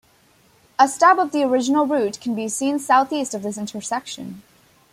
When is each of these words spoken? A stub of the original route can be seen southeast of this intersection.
A 0.79 0.87
stub 0.87 1.19
of 1.19 1.31
the 1.31 1.43
original 1.43 1.85
route 1.85 2.19
can 2.19 2.33
be 2.33 2.47
seen 2.49 2.79
southeast 2.79 3.35
of 3.35 3.43
this 3.43 3.55
intersection. 3.59 4.41